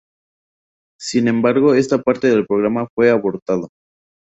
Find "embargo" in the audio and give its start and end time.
1.27-1.75